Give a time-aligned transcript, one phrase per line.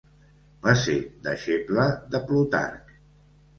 [0.63, 0.95] Va ser
[1.29, 2.93] deixeble de Plutarc.